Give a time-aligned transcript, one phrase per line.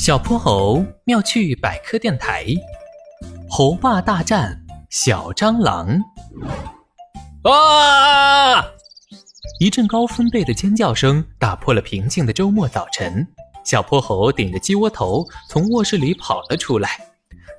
[0.00, 2.46] 小泼猴妙趣百科电台，
[3.50, 5.88] 猴爸大战小蟑螂。
[7.42, 8.64] 啊！
[9.60, 13.26] 一阵高分贝的尖叫声打破了平静的周末早晨。
[13.62, 16.98] 小泼猴顶着鸡窝头从卧室里跑了出来。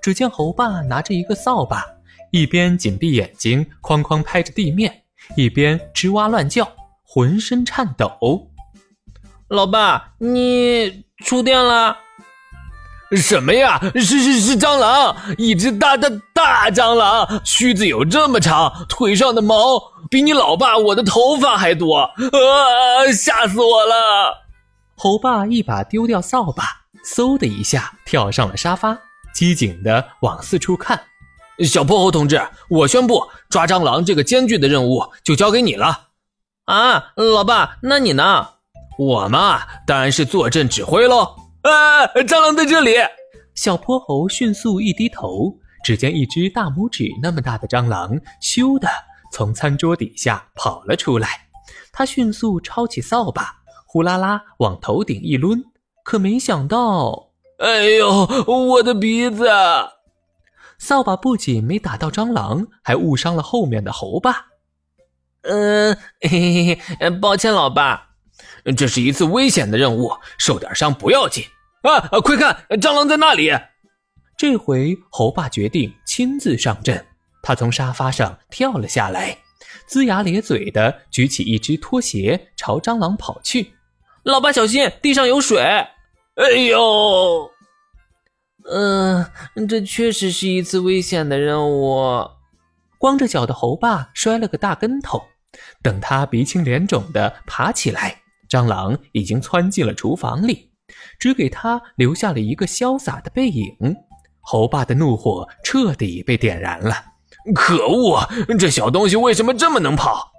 [0.02, 1.86] 只见猴爸拿着一个扫把，
[2.32, 5.04] 一边紧闭眼睛哐哐拍着地面，
[5.38, 6.68] 一边吱哇乱叫，
[7.04, 8.50] 浑身颤抖。
[9.48, 11.96] 老爸，你触电了？
[13.16, 13.80] 什么呀？
[13.96, 22.12] 是是是蟑螂，一只大大大蟑螂，须子有这么长，腿上的毛比你老爸我的头发还多，啊！
[23.14, 24.46] 吓死我了！
[24.96, 26.64] 猴爸一把丢掉扫把，
[27.06, 28.98] 嗖的一下跳上了沙发，
[29.34, 31.02] 机警的往四处看。
[31.66, 36.08] 小泼猴同志，我宣布，抓蟑螂这个艰巨的任务就交给你了。
[36.66, 38.48] 啊，老爸，那你呢？
[38.98, 41.36] 我嘛，当然是坐镇指挥喽。
[41.62, 42.08] 啊！
[42.24, 42.96] 蟑螂在这里！
[43.54, 48.88] 小泼猴迅速一低头，只见一只大拇指那么大的蟑螂，咻的
[49.32, 51.28] 从餐桌底下跑了出来。
[51.92, 53.56] 他迅速抄起扫把，
[53.86, 55.64] 呼啦啦往头顶一抡，
[56.04, 59.48] 可没想到，哎呦，我的鼻子！
[60.80, 64.48] 扫把不仅没打到蟑螂，还误伤了后面的猴爸。
[65.44, 68.11] 嗯，嘿嘿嘿，抱歉，老爸。
[68.78, 71.44] 这是一次危险的任务，受点伤不要紧
[71.84, 72.00] 啊！
[72.22, 73.52] 快看，蟑螂在那里！
[74.38, 77.06] 这回猴爸决定亲自上阵，
[77.44, 79.38] 他从沙发上跳了下来，
[79.90, 83.74] 龇牙咧嘴的举起一只拖鞋朝蟑螂跑去。
[84.24, 85.60] 老爸小心，地上有水！
[86.36, 87.52] 哎呦，
[88.72, 89.26] 嗯，
[89.68, 92.30] 这确实是一次危险的任务。
[92.98, 95.24] 光着脚的猴爸摔了个大跟头，
[95.82, 98.21] 等他鼻青脸肿的爬起来。
[98.52, 100.70] 蟑螂已经窜进了厨房里，
[101.18, 103.66] 只给他留下了一个潇洒的背影。
[104.42, 106.94] 猴爸的怒火彻底被点燃了。
[107.56, 108.28] 可恶，
[108.60, 110.34] 这小东西为什么这么能跑？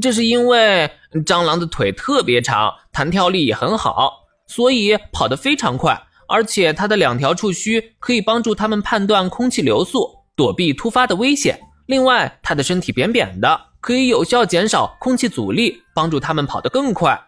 [0.00, 0.90] 这是因为
[1.24, 4.12] 蟑螂的腿特别长，弹跳力也很好，
[4.46, 5.98] 所以跑得非常快。
[6.28, 11.58] 而且它的两条触须可以帮助它们判断空气流速，躲避突发的危险。
[11.86, 13.71] 另外，它的身体扁扁的。
[13.82, 17.20] 可以有效减少空气阻力，帮助它们跑得更快。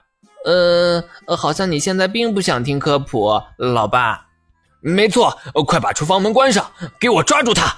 [0.47, 1.03] 呃，
[1.37, 4.27] 好像你现在并不想听科普，老爸。
[4.81, 6.71] 没错，快把厨房门关上，
[7.01, 7.75] 给我抓住它。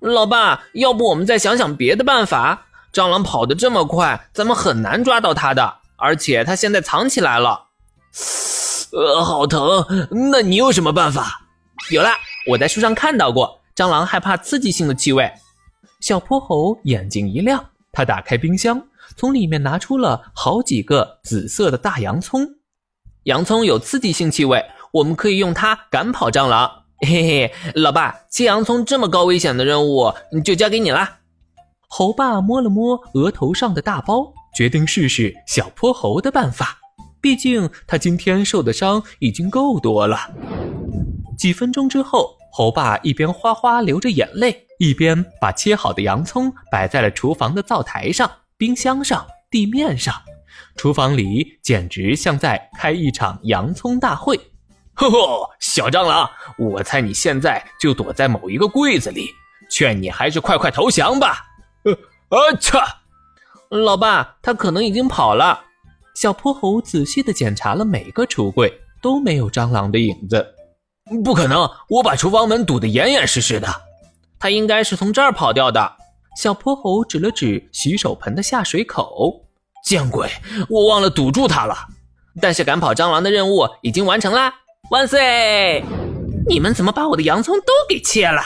[0.00, 2.66] 老爸，要不我们再想想别的办法？
[2.92, 5.78] 蟑螂跑得这么快，咱们很难抓到它的。
[5.96, 7.68] 而且它现在藏起来了。
[8.92, 9.86] 呃，好疼。
[10.30, 11.40] 那你有什么办法？
[11.90, 12.10] 有了，
[12.48, 15.32] 我在书上看到过，蟑螂害怕刺激性的气味。
[16.00, 17.64] 小泼猴眼睛一亮。
[17.94, 22.46] 他打开冰箱，从里面拿出了好几个紫色的大洋葱。
[23.22, 24.62] 洋葱有刺激性气味，
[24.92, 26.70] 我们可以用它赶跑蟑螂。
[27.06, 30.12] 嘿嘿，老爸，切洋葱这么高危险的任务
[30.44, 31.20] 就交给你啦。
[31.88, 36.78] 猴爸摸了摸额头上的大包，决定试试小泼猴的办法。
[37.20, 40.18] 毕竟他今天受的伤已经够多了。
[41.38, 44.64] 几分钟之后，猴爸一边哗哗流着眼泪。
[44.78, 50.14] 一边把切好的洋葱摆在了厨房的灶台上、冰箱上、地面上，
[50.76, 54.36] 厨房里简直像在开一场洋葱大会。
[54.94, 59.30] 呵呵，小蟑螂，我猜你现在就躲在某一个柜子里，
[59.68, 61.44] 劝你还是快快投降吧。
[61.82, 61.92] 呃，
[62.28, 62.78] 啊切！
[63.70, 65.60] 老爸，他可能已经跑了。
[66.14, 68.72] 小泼猴仔细地检查了每个橱柜，
[69.02, 70.53] 都没有蟑螂的影子。
[71.22, 73.68] 不可能，我把厨房门堵得严严实实的。
[74.38, 75.96] 他应该是从这儿跑掉的。
[76.36, 79.44] 小泼猴指了指洗手盆的下水口。
[79.84, 80.30] 见鬼！
[80.70, 81.76] 我忘了堵住他了。
[82.40, 84.52] 但是赶跑蟑螂的任务已经完成啦！
[84.90, 85.84] 万岁！
[86.48, 88.40] 你们怎么把我的洋葱都给切了？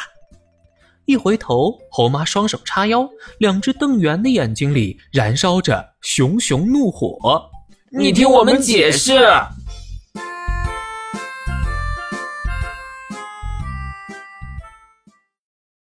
[1.04, 3.08] 一回头，猴妈双手叉腰，
[3.38, 7.48] 两只瞪圆的眼睛里燃烧着熊熊怒火。
[7.90, 9.16] 你听我们解释。